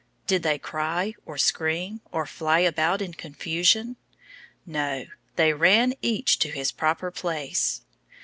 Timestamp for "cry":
0.57-1.13